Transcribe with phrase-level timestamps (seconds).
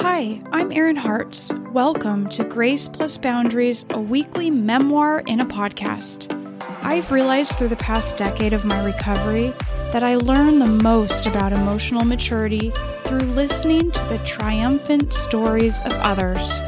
[0.00, 1.50] Hi, I'm Erin Hartz.
[1.72, 6.30] Welcome to Grace Plus Boundaries, a weekly memoir in a podcast.
[6.82, 9.54] I've realized through the past decade of my recovery
[9.94, 12.72] that I learn the most about emotional maturity
[13.04, 16.60] through listening to the triumphant stories of others.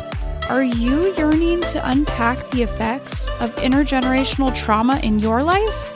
[0.48, 5.92] Are you yearning to unpack the effects of intergenerational trauma in your life?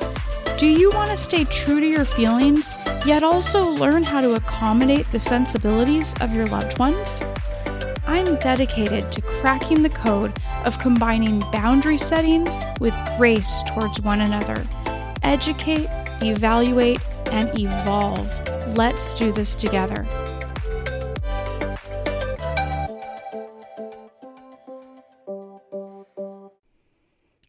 [0.58, 2.74] Do you want to stay true to your feelings,
[3.06, 7.22] yet also learn how to accommodate the sensibilities of your loved ones?
[8.06, 10.32] I'm dedicated to cracking the code
[10.64, 12.46] of combining boundary setting
[12.80, 14.66] with grace towards one another.
[15.22, 15.88] Educate,
[16.22, 18.28] evaluate, and evolve.
[18.76, 20.06] Let's do this together.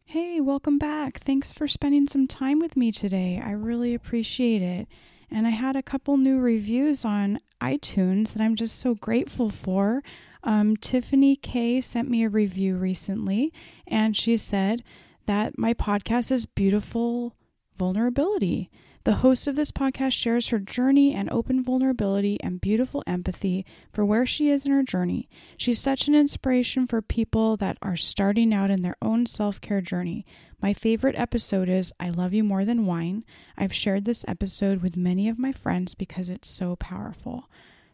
[0.06, 1.20] Hey, welcome back.
[1.20, 3.42] Thanks for spending some time with me today.
[3.44, 4.88] I really appreciate it.
[5.34, 10.04] And I had a couple new reviews on iTunes that I'm just so grateful for.
[10.44, 13.52] Um, Tiffany K sent me a review recently,
[13.88, 14.84] and she said
[15.26, 17.36] that my podcast is beautiful
[17.76, 18.70] vulnerability.
[19.06, 24.06] The host of this podcast shares her journey and open vulnerability and beautiful empathy for
[24.06, 25.28] where she is in her journey.
[25.58, 29.82] She's such an inspiration for people that are starting out in their own self care
[29.82, 30.26] journey.
[30.62, 33.26] My favorite episode is I Love You More Than Wine.
[33.58, 37.50] I've shared this episode with many of my friends because it's so powerful.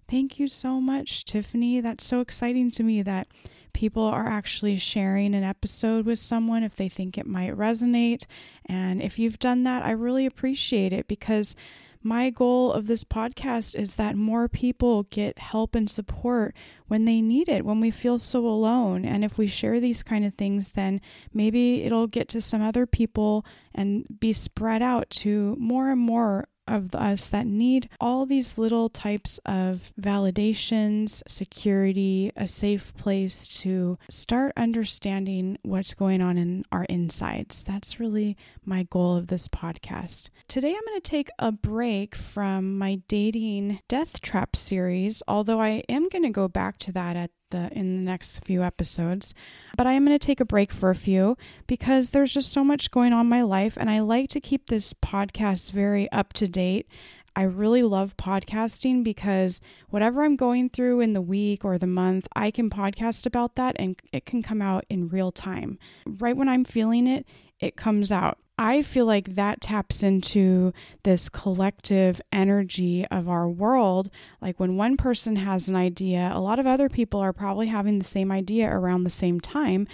[0.10, 1.82] Thank you so much, Tiffany.
[1.82, 3.28] That's so exciting to me that
[3.74, 8.26] people are actually sharing an episode with someone if they think it might resonate.
[8.66, 11.56] And if you've done that, I really appreciate it because
[12.02, 16.56] my goal of this podcast is that more people get help and support
[16.88, 19.06] when they need it, when we feel so alone.
[19.06, 21.02] And if we share these kind of things, then
[21.34, 26.48] maybe it'll get to some other people and be spread out to more and more
[26.70, 33.98] of us that need all these little types of validations, security, a safe place to
[34.10, 37.64] start understanding what's going on in our insides.
[37.64, 40.30] That's really my goal of this podcast.
[40.48, 45.84] Today, I'm going to take a break from my dating death trap series, although I
[45.90, 49.34] am going to go back to that at the in the next few episodes.
[49.78, 52.64] But I am going to take a break for a few because there's just so
[52.64, 56.34] much going on in my life and I like to keep this podcast very up
[56.34, 56.59] to date.
[57.36, 62.28] I really love podcasting because whatever I'm going through in the week or the month,
[62.36, 65.80] I can podcast about that and it can come out in real time.
[66.06, 67.26] Right when I'm feeling it,
[67.60, 68.40] it comes out.
[68.58, 74.10] I feel like that taps into this collective energy of our world.
[74.42, 78.00] Like when one person has an idea, a lot of other people are probably having
[78.00, 79.88] the same idea around the same time.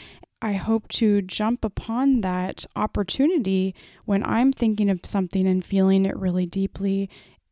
[0.45, 3.73] I hope to jump upon that opportunity
[4.05, 7.09] when I'm thinking of something and feeling it really deeply.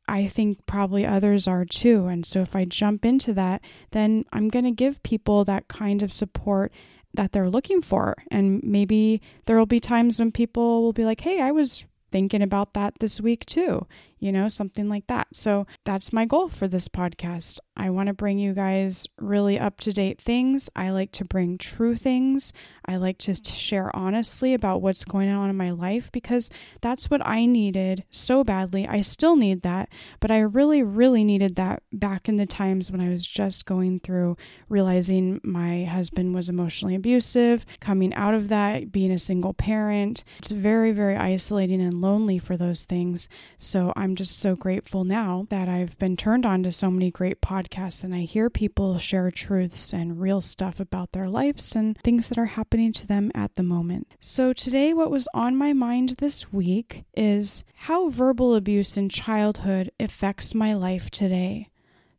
[0.08, 2.06] I think probably others are too.
[2.06, 6.04] And so if I jump into that, then I'm going to give people that kind
[6.04, 6.72] of support
[7.16, 8.16] that they're looking for.
[8.30, 12.44] And maybe there will be times when people will be like, hey, I was thinking
[12.44, 13.88] about that this week too
[14.24, 15.28] you know, something like that.
[15.34, 17.60] So that's my goal for this podcast.
[17.76, 20.70] I want to bring you guys really up to date things.
[20.76, 22.54] I like to bring true things.
[22.86, 26.50] I like to share honestly about what's going on in my life because
[26.82, 28.88] that's what I needed so badly.
[28.88, 29.90] I still need that,
[30.20, 34.00] but I really, really needed that back in the times when I was just going
[34.02, 34.38] through
[34.70, 40.24] realizing my husband was emotionally abusive, coming out of that, being a single parent.
[40.40, 43.28] It's very, very isolating and lonely for those things.
[43.58, 47.10] So I'm I'm just so grateful now that I've been turned on to so many
[47.10, 51.98] great podcasts and I hear people share truths and real stuff about their lives and
[52.04, 54.06] things that are happening to them at the moment.
[54.20, 59.90] So, today, what was on my mind this week is how verbal abuse in childhood
[60.00, 61.70] affects my life today.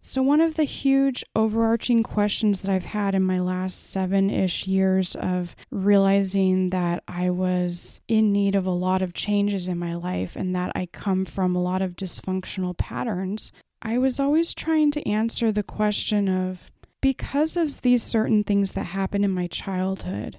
[0.06, 4.66] So, one of the huge overarching questions that I've had in my last seven ish
[4.66, 9.94] years of realizing that I was in need of a lot of changes in my
[9.94, 13.50] life and that I come from a lot of dysfunctional patterns,
[13.80, 18.84] I was always trying to answer the question of because of these certain things that
[18.84, 20.38] happened in my childhood,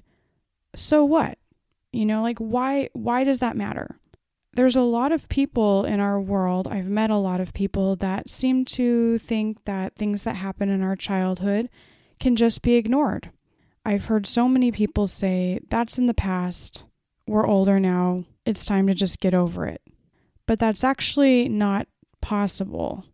[0.76, 1.40] so what?
[1.92, 3.98] You know, like why why does that matter?
[4.56, 8.30] There's a lot of people in our world, I've met a lot of people that
[8.30, 11.70] seem to think that things that happen in our childhood
[12.20, 13.30] can just be ignored.
[13.86, 16.86] I've heard so many people say, that's in the past,
[17.28, 19.82] we're older now, it's time to just get over it.
[20.48, 21.88] But that's actually not
[22.22, 23.06] possible.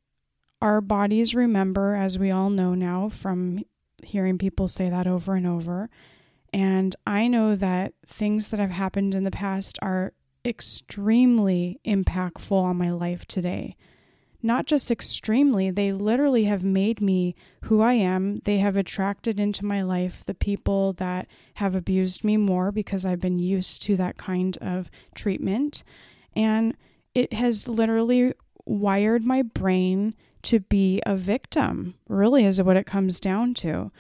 [0.62, 3.64] Our bodies remember, as we all know now from
[4.04, 5.90] hearing people say that over and over.
[6.54, 10.14] And I know that things that have happened in the past are
[10.46, 13.76] extremely impactful on my life today.
[14.44, 17.36] not just extremely, they literally have made me
[17.66, 18.40] who I am.
[18.46, 23.20] They have attracted into my life the people that have abused me more because I've
[23.20, 25.84] been used to that kind of treatment.
[26.36, 26.76] And
[27.14, 28.34] it has literally
[28.66, 33.92] wired my brain to be a victim, really, is what it comes down to.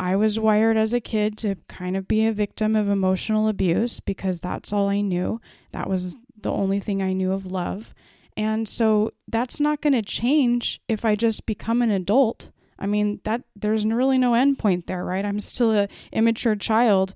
[0.00, 4.00] I was wired as a kid to kind of be a victim of emotional abuse
[4.00, 5.40] because that's all I knew.
[5.72, 7.94] That was the only thing I knew of love.
[8.36, 12.50] And so that's not going to change if I just become an adult.
[12.78, 15.24] I mean, that there's really no end point there, right?
[15.24, 17.14] I'm still a immature child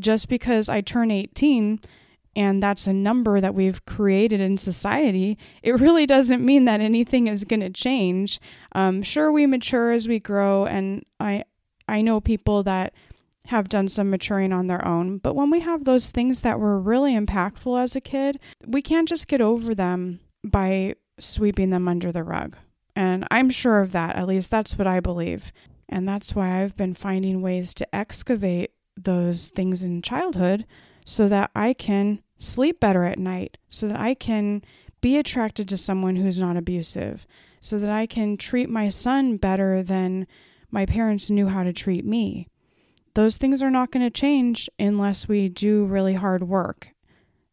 [0.00, 1.78] just because I turn 18
[2.36, 7.26] and that's a number that we've created in society, it really doesn't mean that anything
[7.28, 8.40] is going to change.
[8.72, 11.44] Um, sure, we mature as we grow, and I
[11.88, 12.92] I know people that
[13.46, 15.18] have done some maturing on their own.
[15.18, 19.08] But when we have those things that were really impactful as a kid, we can't
[19.08, 22.56] just get over them by sweeping them under the rug.
[22.96, 24.16] And I'm sure of that.
[24.16, 25.52] At least that's what I believe.
[25.88, 30.64] And that's why I've been finding ways to excavate those things in childhood
[31.04, 34.62] so that I can sleep better at night, so that I can
[35.00, 37.26] be attracted to someone who's not abusive,
[37.60, 40.26] so that I can treat my son better than
[40.74, 42.48] my parents knew how to treat me.
[43.14, 46.88] Those things are not going to change unless we do really hard work.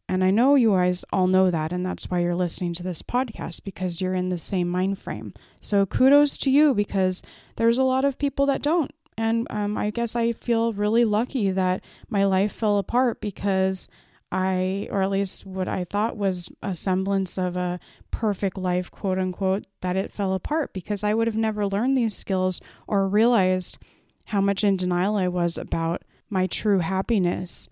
[0.08, 3.00] And I know you guys all know that, and that's why you're listening to this
[3.00, 5.32] podcast because you're in the same mind frame.
[5.60, 7.22] So kudos to you because
[7.54, 8.90] there's a lot of people that don't.
[9.16, 11.80] And um, I guess I feel really lucky that
[12.10, 13.86] my life fell apart because
[14.32, 17.78] I, or at least what I thought was a semblance of a
[18.10, 22.16] perfect life, quote unquote, that it fell apart because I would have never learned these
[22.16, 23.78] skills or realized
[24.24, 27.68] how much in denial I was about my true happiness.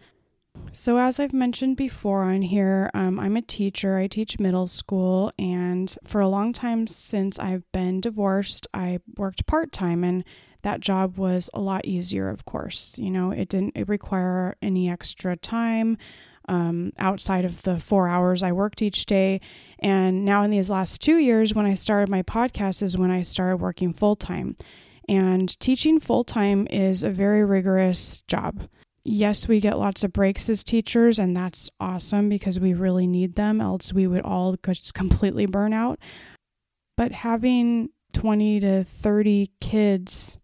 [0.72, 3.96] So, as I've mentioned before on here, um, I'm a teacher.
[3.96, 9.46] I teach middle school, and for a long time since I've been divorced, I worked
[9.46, 10.24] part time, and
[10.62, 12.98] that job was a lot easier, of course.
[12.98, 15.96] You know, it didn't it require any extra time
[16.50, 19.40] um, outside of the four hours I worked each day.
[19.78, 23.22] And now, in these last two years, when I started my podcast, is when I
[23.22, 24.56] started working full time.
[25.08, 28.68] And teaching full time is a very rigorous job.
[29.04, 33.36] Yes, we get lots of breaks as teachers, and that's awesome because we really need
[33.36, 36.00] them, else, we would all just completely burn out.
[36.96, 40.36] But having 20 to 30 kids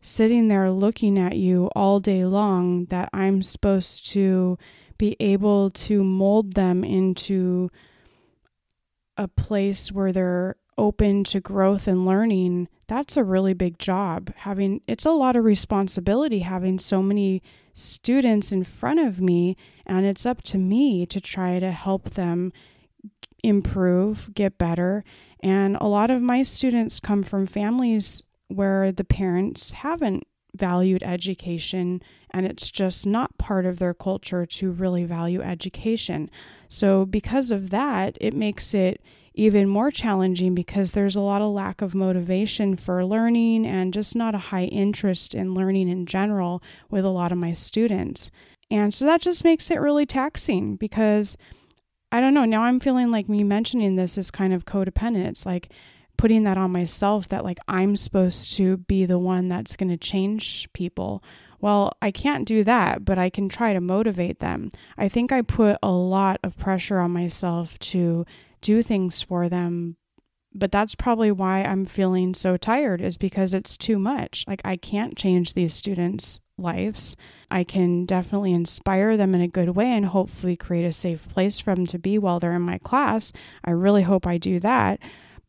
[0.00, 4.58] sitting there looking at you all day long that I'm supposed to
[4.98, 7.70] be able to mold them into
[9.16, 14.32] a place where they're open to growth and learning that's a really big job.
[14.36, 17.42] Having it's a lot of responsibility having so many
[17.72, 19.56] students in front of me
[19.86, 22.52] and it's up to me to try to help them
[23.42, 25.04] improve get better.
[25.40, 30.24] And a lot of my students come from families where the parents haven't
[30.54, 32.02] valued education
[32.34, 36.28] and it's just not part of their culture to really value education.
[36.68, 39.00] So, because of that, it makes it
[39.34, 44.16] even more challenging because there's a lot of lack of motivation for learning and just
[44.16, 48.32] not a high interest in learning in general with a lot of my students.
[48.70, 51.36] And so that just makes it really taxing because
[52.10, 55.26] I don't know, now I'm feeling like me mentioning this is kind of codependent.
[55.26, 55.70] It's like
[56.16, 59.96] putting that on myself that like I'm supposed to be the one that's going to
[59.96, 61.22] change people.
[61.60, 64.70] Well, I can't do that, but I can try to motivate them.
[64.96, 68.24] I think I put a lot of pressure on myself to
[68.60, 69.96] do things for them,
[70.54, 74.44] but that's probably why I'm feeling so tired is because it's too much.
[74.46, 77.16] Like I can't change these students' lives.
[77.50, 81.58] I can definitely inspire them in a good way and hopefully create a safe place
[81.60, 83.32] for them to be while they're in my class.
[83.64, 85.00] I really hope I do that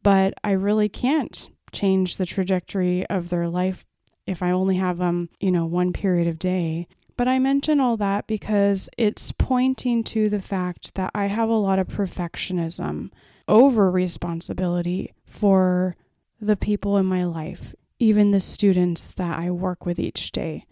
[0.06, 3.84] but I really can't change the trajectory of their life
[4.27, 6.88] if I only have them, um, you know, one period of day.
[7.17, 11.53] But I mention all that because it's pointing to the fact that I have a
[11.53, 13.12] lot of perfectionism
[13.48, 15.96] over responsibility for
[16.41, 20.63] the people in my life, even the students that I work with each day.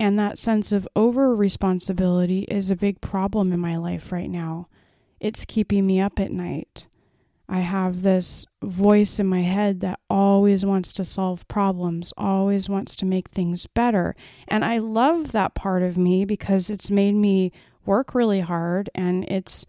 [0.00, 4.68] And that sense of over responsibility is a big problem in my life right now.
[5.20, 6.88] It's keeping me up at night.
[7.48, 12.96] I have this voice in my head that always wants to solve problems, always wants
[12.96, 14.16] to make things better.
[14.48, 17.52] And I love that part of me because it's made me
[17.84, 19.66] work really hard and it's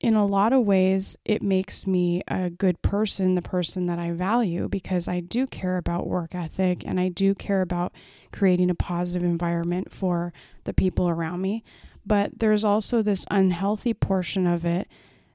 [0.00, 4.10] in a lot of ways it makes me a good person, the person that I
[4.10, 7.92] value because I do care about work ethic and I do care about
[8.32, 10.32] creating a positive environment for
[10.64, 11.62] the people around me.
[12.04, 14.88] But there's also this unhealthy portion of it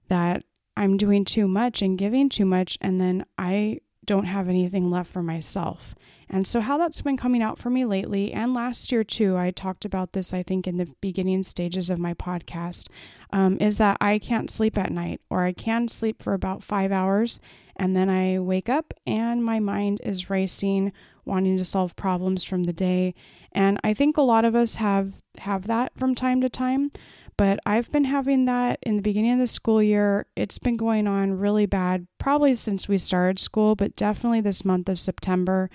[0.10, 0.44] that
[0.78, 5.12] I'm doing too much and giving too much, and then I don't have anything left
[5.12, 5.96] for myself.
[6.30, 9.52] And so, how that's been coming out for me lately, and last year too, I
[9.52, 12.88] talked about this, I think, in the beginning stages of my podcast,
[13.32, 16.92] um, is that I can't sleep at night, or I can sleep for about five
[16.92, 17.40] hours,
[17.78, 20.92] and then I wake up and my mind is racing,
[21.26, 23.14] wanting to solve problems from the day.
[23.52, 26.92] And I think a lot of us have have that from time to time.
[27.38, 30.26] But I've been having that in the beginning of the school year.
[30.36, 34.90] It's been going on really bad, probably since we started school, but definitely this month
[34.90, 35.70] of September.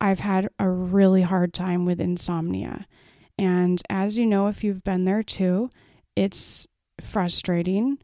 [0.00, 2.86] I've had a really hard time with insomnia.
[3.38, 5.68] And as you know, if you've been there too,
[6.16, 6.66] it's
[7.00, 7.98] frustrating.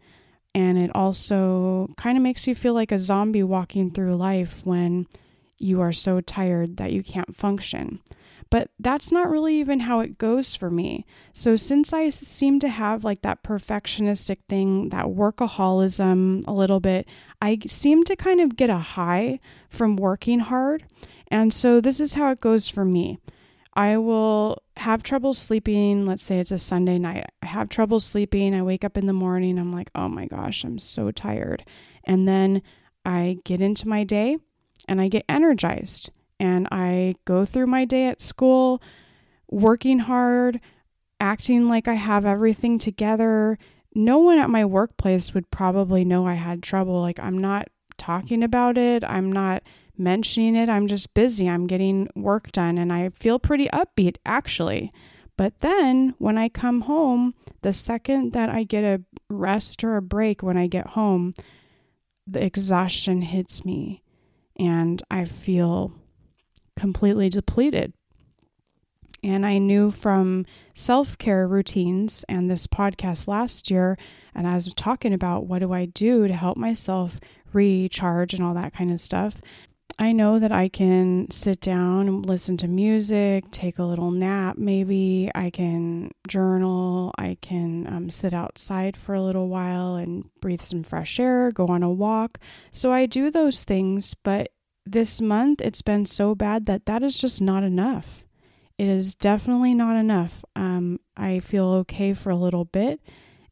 [0.55, 5.07] And it also kind of makes you feel like a zombie walking through life when
[5.59, 8.01] you are so tired that you can't function.
[8.49, 11.05] But that's not really even how it goes for me.
[11.33, 17.07] So, since I seem to have like that perfectionistic thing, that workaholism a little bit,
[17.43, 20.85] I seem to kind of get a high from working hard.
[21.29, 23.19] And so, this is how it goes for me.
[23.75, 26.07] I will have trouble sleeping.
[26.07, 27.27] Let's say it's a Sunday night.
[27.43, 28.55] I have trouble sleeping.
[28.55, 29.59] I wake up in the morning.
[29.59, 31.63] I'm like, oh my gosh, I'm so tired.
[32.05, 32.63] And then
[33.05, 34.39] I get into my day
[34.89, 38.83] and I get energized and I go through my day at school
[39.51, 40.61] working hard,
[41.21, 43.59] acting like I have everything together.
[43.95, 47.01] No one at my workplace would probably know I had trouble.
[47.01, 49.63] Like, I'm not talking about it, I'm not
[49.99, 50.69] mentioning it.
[50.69, 51.49] I'm just busy.
[51.49, 54.93] I'm getting work done and I feel pretty upbeat actually.
[55.37, 60.03] But then when I come home, the second that I get a rest or a
[60.03, 61.35] break when I get home,
[62.27, 64.03] the exhaustion hits me
[64.59, 65.95] and I feel
[66.77, 67.93] completely depleted.
[69.23, 73.99] And I knew from self care routines and this podcast last year,
[74.35, 77.19] and I was talking about what do I do to help myself
[77.53, 79.41] recharge and all that kind of stuff.
[79.99, 84.59] I know that I can sit down and listen to music, take a little nap,
[84.59, 85.31] maybe.
[85.35, 87.13] I can journal.
[87.17, 91.67] I can um, sit outside for a little while and breathe some fresh air, go
[91.69, 92.39] on a walk.
[92.71, 94.51] So I do those things, but
[94.87, 98.25] this month it's been so bad that that is just not enough.
[98.79, 100.45] It is definitely not enough.
[100.55, 103.01] Um, I feel okay for a little bit,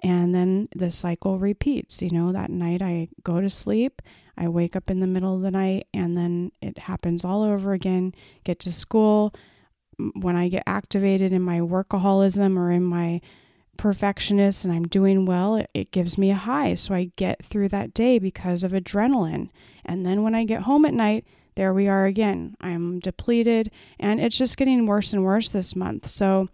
[0.02, 2.02] and then the cycle repeats.
[2.02, 4.02] You know, that night I go to sleep,
[4.36, 7.72] I wake up in the middle of the night, and then it happens all over
[7.72, 8.14] again.
[8.44, 9.34] Get to school.
[10.20, 13.20] When I get activated in my workaholism or in my
[13.76, 16.74] perfectionist and I'm doing well, it, gives me a high.
[16.74, 19.50] So I get through that day because of adrenaline.
[19.84, 22.56] And then when I get home at night, there we are again.
[22.60, 26.08] I'm depleted and it's just getting worse and worse this month.
[26.08, 26.48] So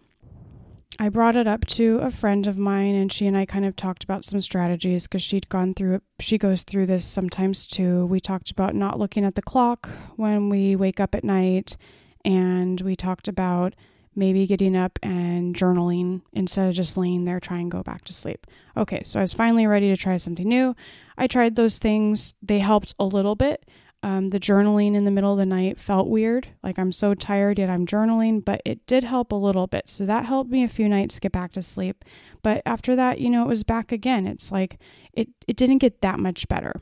[0.99, 3.75] I brought it up to a friend of mine and she and I kind of
[3.75, 6.03] talked about some strategies because she'd gone through it.
[6.19, 8.05] She goes through this sometimes too.
[8.05, 11.77] We talked about not looking at the clock when we wake up at night
[12.23, 13.73] and we talked about
[14.15, 18.13] maybe getting up and journaling instead of just laying there trying to go back to
[18.13, 18.45] sleep.
[18.75, 20.75] Okay, so I was finally ready to try something new.
[21.17, 23.67] I tried those things, they helped a little bit.
[24.03, 26.47] Um, the journaling in the middle of the night felt weird.
[26.63, 29.87] Like I'm so tired, yet I'm journaling, but it did help a little bit.
[29.87, 32.03] So that helped me a few nights get back to sleep.
[32.41, 34.25] But after that, you know, it was back again.
[34.25, 34.79] It's like
[35.13, 36.73] it, it didn't get that much better.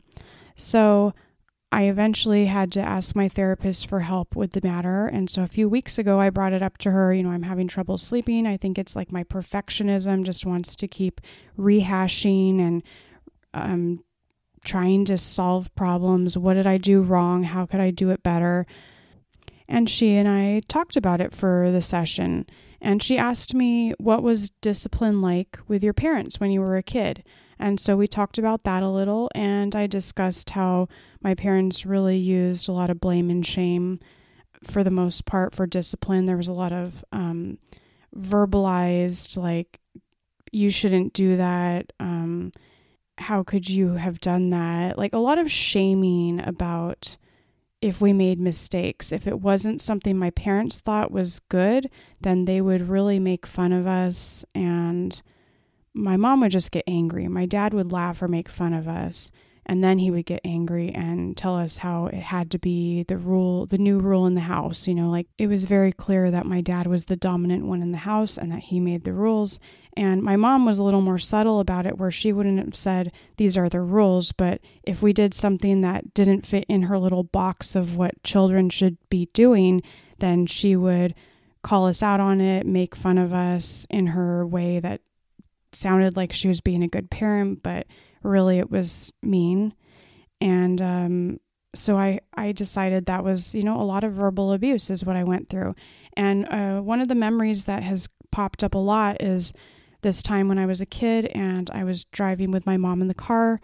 [0.56, 1.14] So
[1.72, 5.06] I eventually had to ask my therapist for help with the matter.
[5.06, 7.14] And so a few weeks ago, I brought it up to her.
[7.14, 8.48] You know, I'm having trouble sleeping.
[8.48, 11.22] I think it's like my perfectionism just wants to keep
[11.60, 12.84] rehashing and
[13.54, 14.04] um,
[14.66, 16.38] trying to solve problems.
[16.38, 17.44] What did I do wrong?
[17.44, 18.66] How could I do it better?
[19.68, 22.48] And she and I talked about it for the session.
[22.82, 26.84] And she asked me, What was discipline like with your parents when you were a
[26.84, 27.24] kid?
[27.60, 30.88] And so we talked about that a little, and I discussed how
[31.22, 34.00] my parents really used a lot of blame and shame
[34.64, 36.26] for the most part for discipline.
[36.26, 37.58] There was a lot of um,
[38.16, 39.80] verbalized, like,
[40.52, 41.92] you shouldn't do that.
[42.00, 42.52] Um,
[43.18, 44.98] how could you have done that?
[44.98, 47.18] Like, a lot of shaming about
[47.82, 49.12] if we made mistakes.
[49.12, 51.90] If it wasn't something my parents thought was good,
[52.22, 55.22] then they would really make fun of us and
[55.94, 57.28] my mom would just get angry.
[57.28, 59.32] My dad would laugh or make fun of us.
[59.66, 63.18] And then he would get angry and tell us how it had to be the
[63.18, 64.88] rule, the new rule in the house.
[64.88, 67.92] You know, like it was very clear that my dad was the dominant one in
[67.92, 69.60] the house and that he made the rules.
[69.96, 73.12] And my mom was a little more subtle about it, where she wouldn't have said,
[73.38, 74.32] These are the rules.
[74.32, 78.72] But if we did something that didn't fit in her little box of what children
[78.72, 79.84] should be doing,
[80.18, 81.14] then she would
[81.62, 85.02] call us out on it, make fun of us in her way that
[85.72, 87.88] sounded like she was being a good parent, but
[88.24, 89.74] really it was mean.
[90.42, 91.40] And um,
[91.76, 95.16] so I, I decided that was, you know, a lot of verbal abuse is what
[95.16, 95.76] I went through.
[96.16, 99.54] And uh, one of the memories that has popped up a lot is
[100.02, 103.08] this time when I was a kid and I was driving with my mom in
[103.08, 103.60] the car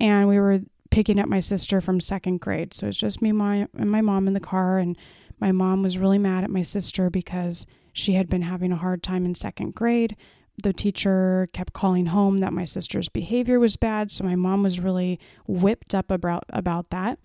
[0.00, 2.74] and we were picking up my sister from second grade.
[2.74, 4.78] So it's just me my, and my mom in the car.
[4.78, 4.96] And
[5.38, 9.02] my mom was really mad at my sister because she had been having a hard
[9.02, 10.16] time in second grade.
[10.62, 14.10] The teacher kept calling home that my sister's behavior was bad.
[14.10, 17.18] So my mom was really whipped up about, about that.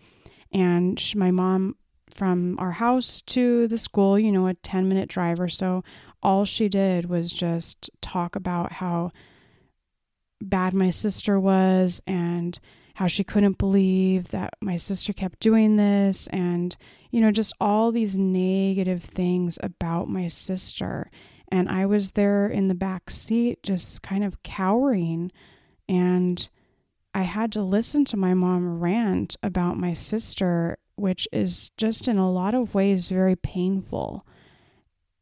[0.51, 1.75] And she, my mom,
[2.13, 5.83] from our house to the school, you know, a 10 minute drive or so,
[6.23, 9.11] all she did was just talk about how
[10.41, 12.59] bad my sister was and
[12.95, 16.77] how she couldn't believe that my sister kept doing this and
[17.11, 21.09] you know just all these negative things about my sister
[21.55, 25.31] and I was there in the back seat just kind of cowering
[25.87, 26.47] and
[27.13, 32.17] I had to listen to my mom rant about my sister which is just in
[32.17, 34.25] a lot of ways very painful.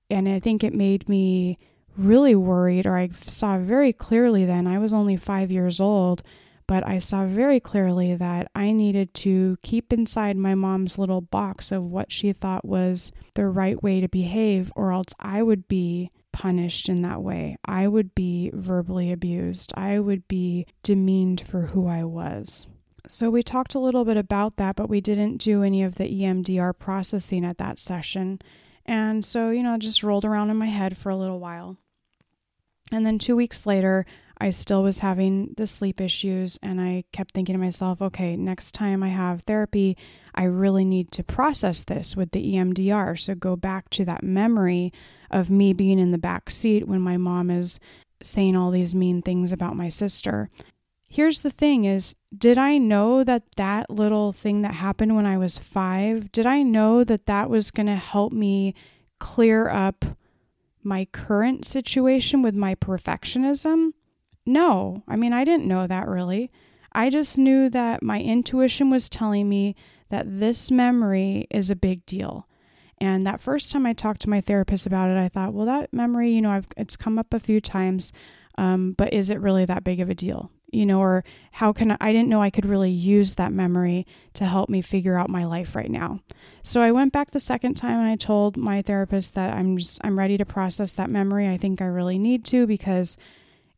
[0.10, 1.58] And I think it made me
[1.98, 6.22] really worried, or I saw very clearly then, I was only five years old,
[6.68, 11.72] but I saw very clearly that I needed to keep inside my mom's little box
[11.72, 16.12] of what she thought was the right way to behave, or else I would be
[16.34, 17.56] punished in that way.
[17.64, 19.72] I would be verbally abused.
[19.78, 22.68] I would be demeaned for who I was.
[23.08, 26.06] So, we talked a little bit about that, but we didn't do any of the
[26.06, 28.40] EMDR processing at that session.
[28.86, 31.78] And so, you know, just rolled around in my head for a little while.
[32.92, 34.06] And then two weeks later,
[34.40, 38.74] I still was having the sleep issues, and I kept thinking to myself, okay, next
[38.74, 39.98] time I have therapy,
[40.36, 43.18] I really need to process this with the EMDR.
[43.20, 44.92] So go back to that memory
[45.30, 47.80] of me being in the back seat when my mom is
[48.22, 50.50] saying all these mean things about my sister.
[51.08, 55.38] Here's the thing is did I know that that little thing that happened when I
[55.38, 58.74] was 5, did I know that that was going to help me
[59.20, 60.06] clear up
[60.82, 63.92] my current situation with my perfectionism?
[64.46, 65.04] No.
[65.08, 66.52] I mean, I didn't know that really.
[66.92, 69.76] I just knew that my intuition was telling me
[70.10, 72.48] that this memory is a big deal.
[73.00, 75.92] And that first time I talked to my therapist about it, I thought, well, that
[75.92, 78.12] memory, you know, I've, it's come up a few times,
[78.58, 80.52] um, but is it really that big of a deal?
[80.74, 84.08] you know, or how can I, I didn't know I could really use that memory
[84.34, 86.20] to help me figure out my life right now.
[86.64, 90.02] So I went back the second time and I told my therapist that I'm just,
[90.04, 91.48] I'm ready to process that memory.
[91.48, 93.18] I think I really need to because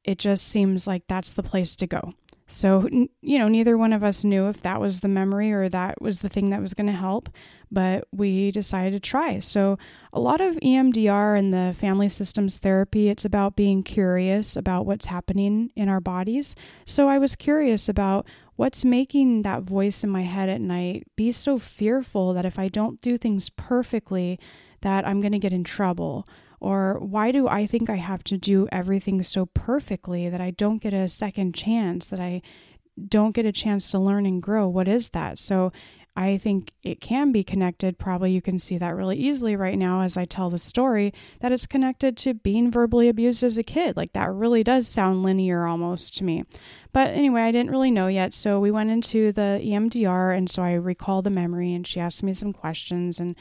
[0.05, 2.13] it just seems like that's the place to go.
[2.47, 2.87] So,
[3.21, 6.19] you know, neither one of us knew if that was the memory or that was
[6.19, 7.27] the thing that was going to help,
[7.71, 9.39] but we decided to try.
[9.39, 9.79] So,
[10.13, 15.07] a lot of EMDR and the family systems therapy, it's about being curious about what's
[15.07, 16.53] happening in our bodies.
[16.85, 21.31] So, I was curious about what's making that voice in my head at night be
[21.31, 24.39] so fearful that if I don't do things perfectly,
[24.81, 26.27] that I'm going to get in trouble
[26.59, 30.81] or why do I think I have to do everything so perfectly that I don't
[30.81, 32.41] get a second chance, that I
[33.07, 34.67] don't get a chance to learn and grow?
[34.67, 35.37] What is that?
[35.37, 35.71] So
[36.17, 37.97] I think it can be connected.
[37.97, 41.51] Probably you can see that really easily right now as I tell the story that
[41.51, 43.97] it's connected to being verbally abused as a kid.
[43.97, 46.45] Like that really does sound linear almost to me.
[46.93, 48.33] But anyway, I didn't really know yet.
[48.33, 52.23] So we went into the EMDR and so I recalled the memory and she asked
[52.23, 53.35] me some questions and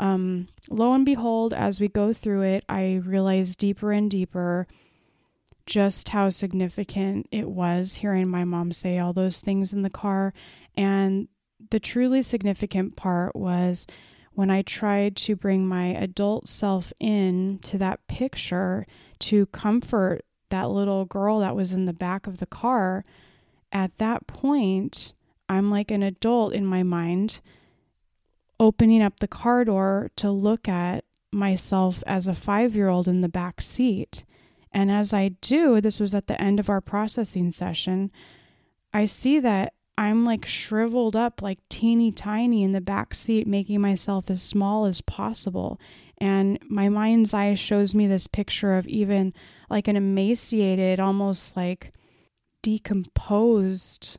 [0.00, 4.66] um, lo and behold, as we go through it, I realize deeper and deeper
[5.66, 10.32] just how significant it was hearing my mom say all those things in the car.
[10.74, 11.28] And
[11.70, 13.86] the truly significant part was
[14.32, 18.86] when I tried to bring my adult self in to that picture
[19.20, 23.04] to comfort that little girl that was in the back of the car.
[23.70, 25.12] At that point,
[25.46, 27.40] I'm like an adult in my mind
[28.60, 33.22] opening up the car door to look at myself as a five year old in
[33.22, 34.24] the back seat.
[34.72, 38.12] And as I do, this was at the end of our processing session,
[38.92, 43.80] I see that I'm like shriveled up, like teeny tiny in the back seat, making
[43.80, 45.80] myself as small as possible.
[46.18, 49.32] And my mind's eye shows me this picture of even
[49.68, 51.92] like an emaciated, almost like
[52.62, 54.18] decomposed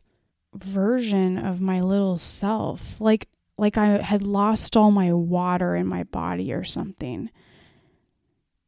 [0.53, 2.99] version of my little self.
[2.99, 3.27] Like
[3.61, 7.29] like I had lost all my water in my body or something.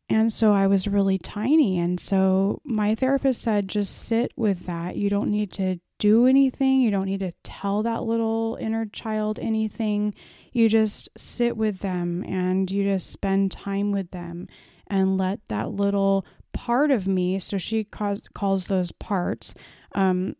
[0.08, 1.80] And so I was really tiny.
[1.80, 4.96] And so my therapist said, just sit with that.
[4.96, 6.82] You don't need to do anything.
[6.82, 10.14] You don't need to tell that little inner child anything.
[10.52, 14.48] You just sit with them and you just spend time with them
[14.86, 19.56] and let that little part of me, so she calls, calls those parts,
[19.94, 20.36] um,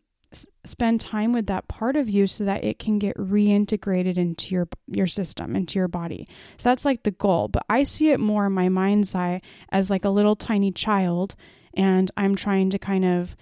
[0.64, 4.68] spend time with that part of you so that it can get reintegrated into your
[4.86, 6.26] your system into your body
[6.58, 9.90] so that's like the goal but i see it more in my mind's eye as
[9.90, 11.34] like a little tiny child
[11.74, 13.36] and i'm trying to kind of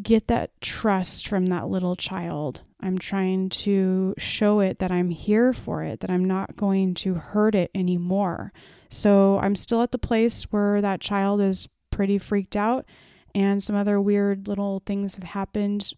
[0.00, 2.62] get that trust from that little child.
[2.80, 7.14] I'm trying to show it that I'm here for it, that I'm not going to
[7.14, 8.52] hurt it anymore.
[8.88, 12.86] So I'm still at the place where that child is pretty freaked out,
[13.34, 15.92] and some other weird little things have happened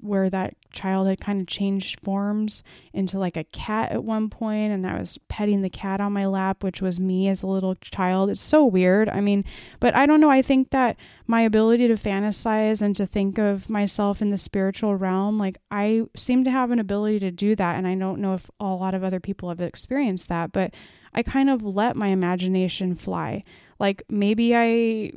[0.00, 4.72] where that child had kind of changed forms into like a cat at one point
[4.72, 7.74] and I was petting the cat on my lap which was me as a little
[7.76, 8.30] child.
[8.30, 9.08] It's so weird.
[9.08, 9.44] I mean,
[9.80, 13.68] but I don't know, I think that my ability to fantasize and to think of
[13.68, 17.76] myself in the spiritual realm, like I seem to have an ability to do that
[17.76, 20.72] and I don't know if a lot of other people have experienced that, but
[21.12, 23.42] I kind of let my imagination fly.
[23.78, 25.12] Like maybe I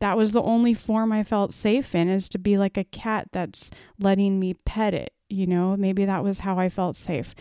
[0.00, 3.28] that was the only form I felt safe in is to be like a cat
[3.32, 5.76] that's letting me pet it, you know?
[5.76, 7.34] Maybe that was how I felt safe.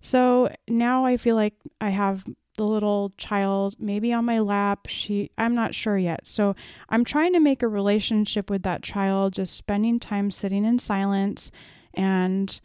[0.00, 2.24] So now I feel like I have
[2.56, 4.86] the little child maybe on my lap.
[4.88, 6.26] She I'm not sure yet.
[6.26, 6.54] So
[6.88, 11.50] I'm trying to make a relationship with that child, just spending time sitting in silence
[11.94, 12.60] and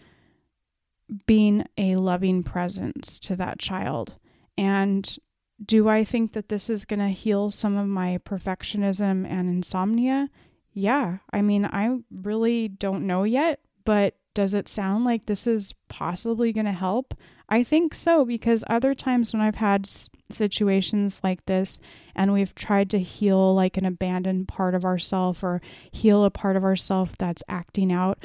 [1.26, 4.16] being a loving presence to that child.
[4.58, 5.18] And
[5.64, 10.30] do I think that this is going to heal some of my perfectionism and insomnia?
[10.74, 11.20] Yeah.
[11.32, 16.52] I mean, I really don't know yet, but does it sound like this is possibly
[16.52, 17.14] going to help?
[17.48, 19.90] I think so because other times when I've had
[20.32, 21.80] situations like this
[22.16, 26.58] and we've tried to heal like an abandoned part of ourself or heal a part
[26.58, 28.20] of ourself that's acting out,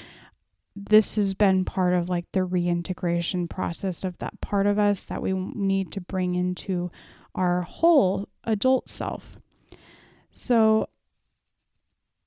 [0.74, 5.22] this has been part of like the reintegration process of that part of us that
[5.22, 6.90] we need to bring into
[7.34, 9.38] our whole adult self.
[10.32, 10.88] So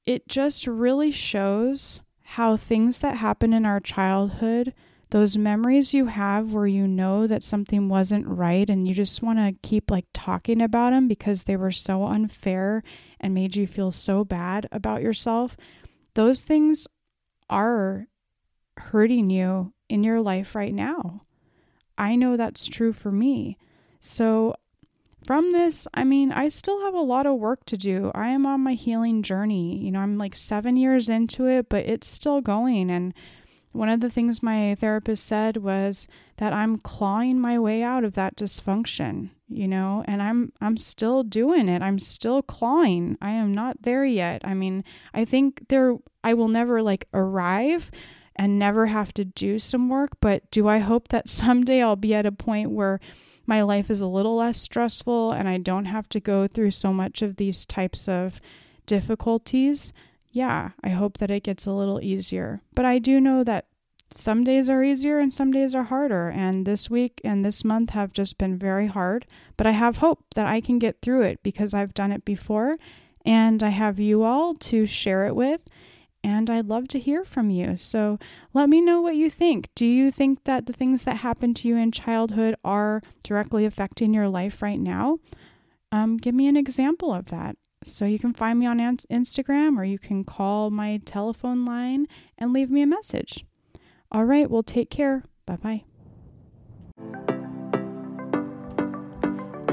[0.06, 4.74] it just really shows how things that happen in our childhood,
[5.12, 9.38] those memories you have where you know that something wasn't right and you just want
[9.38, 12.82] to keep like talking about them because they were so unfair
[13.20, 15.56] and made you feel so bad about yourself,
[16.16, 16.88] those things
[17.50, 18.08] are
[18.78, 21.22] hurting you in your life right now.
[21.98, 23.58] I know that's true for me.
[24.00, 24.56] So
[25.26, 28.12] from this, I mean, I still have a lot of work to do.
[28.14, 29.78] I am on my healing journey.
[29.78, 32.90] You know, I'm like seven years into it, but it's still going.
[32.90, 33.14] And
[33.74, 36.08] one of the things my therapist said was
[36.38, 41.24] that I'm clawing my way out of that dysfunction, you know, and I'm I'm still
[41.24, 41.82] doing it.
[41.82, 43.18] I'm still clawing.
[43.22, 44.42] I am not there yet.
[44.44, 44.84] I mean,
[45.14, 47.90] I think there I will never like arrive
[48.36, 52.14] and never have to do some work, but do I hope that someday I'll be
[52.14, 53.00] at a point where
[53.46, 56.94] my life is a little less stressful and I don't have to go through so
[56.94, 58.40] much of these types of
[58.86, 59.94] difficulties,
[60.32, 62.62] yeah, I hope that it gets a little easier.
[62.74, 63.68] But I do know that
[64.16, 66.30] some days are easier and some days are harder.
[66.30, 69.26] And this week and this month have just been very hard.
[69.58, 72.78] But I have hope that I can get through it because I've done it before
[73.26, 75.64] and I have you all to share it with
[76.24, 77.76] and I'd love to hear from you.
[77.76, 78.18] So
[78.54, 79.70] let me know what you think.
[79.76, 84.14] Do you think that the things that happened to you in childhood are directly affecting
[84.14, 85.20] your life right now?
[85.92, 87.58] Um, give me an example of that.
[87.84, 92.08] So you can find me on Instagram or you can call my telephone line
[92.38, 93.46] and leave me a message.
[94.12, 95.24] All right, well, take care.
[95.46, 95.84] Bye bye.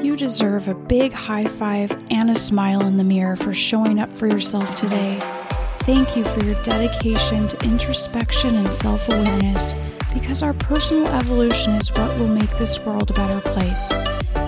[0.03, 4.13] You deserve a big high five and a smile in the mirror for showing up
[4.13, 5.21] for yourself today.
[5.93, 9.75] Thank you for your dedication to introspection and self awareness
[10.15, 13.89] because our personal evolution is what will make this world a better place.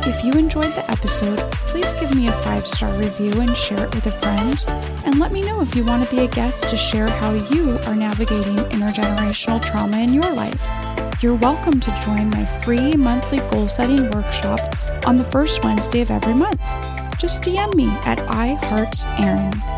[0.07, 3.93] If you enjoyed the episode, please give me a five star review and share it
[3.93, 4.65] with a friend.
[5.05, 7.77] And let me know if you want to be a guest to share how you
[7.89, 10.65] are navigating intergenerational trauma in your life.
[11.21, 14.61] You're welcome to join my free monthly goal setting workshop
[15.09, 16.61] on the first Wednesday of every month.
[17.19, 19.72] Just DM me at iheartserin.